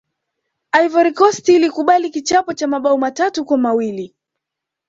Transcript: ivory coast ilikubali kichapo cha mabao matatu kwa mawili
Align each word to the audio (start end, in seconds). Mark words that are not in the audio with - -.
ivory 0.71 1.13
coast 1.13 1.47
ilikubali 1.49 2.09
kichapo 2.09 2.53
cha 2.53 2.67
mabao 2.67 2.97
matatu 2.97 3.45
kwa 3.45 3.57
mawili 3.57 4.15